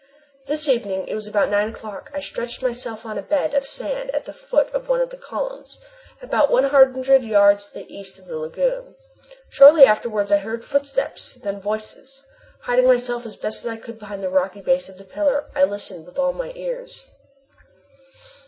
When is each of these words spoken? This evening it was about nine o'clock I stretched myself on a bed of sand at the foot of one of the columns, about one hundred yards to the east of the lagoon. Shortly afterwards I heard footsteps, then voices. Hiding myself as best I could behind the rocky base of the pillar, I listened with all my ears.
This 0.47 0.67
evening 0.67 1.05
it 1.07 1.13
was 1.13 1.27
about 1.27 1.51
nine 1.51 1.69
o'clock 1.69 2.09
I 2.11 2.21
stretched 2.21 2.63
myself 2.63 3.05
on 3.05 3.19
a 3.19 3.21
bed 3.21 3.53
of 3.53 3.67
sand 3.67 4.09
at 4.15 4.25
the 4.25 4.33
foot 4.33 4.67
of 4.73 4.89
one 4.89 4.99
of 4.99 5.11
the 5.11 5.15
columns, 5.17 5.77
about 6.23 6.49
one 6.49 6.63
hundred 6.63 7.21
yards 7.23 7.67
to 7.67 7.73
the 7.75 7.95
east 7.95 8.17
of 8.17 8.25
the 8.25 8.35
lagoon. 8.39 8.95
Shortly 9.51 9.83
afterwards 9.85 10.31
I 10.31 10.37
heard 10.39 10.65
footsteps, 10.65 11.35
then 11.43 11.61
voices. 11.61 12.23
Hiding 12.61 12.87
myself 12.87 13.27
as 13.27 13.35
best 13.35 13.63
I 13.67 13.77
could 13.77 13.99
behind 13.99 14.23
the 14.23 14.29
rocky 14.31 14.61
base 14.61 14.89
of 14.89 14.97
the 14.97 15.03
pillar, 15.03 15.45
I 15.53 15.65
listened 15.65 16.07
with 16.07 16.17
all 16.17 16.33
my 16.33 16.51
ears. 16.55 17.03